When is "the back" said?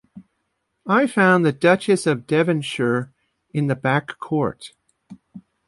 3.67-4.17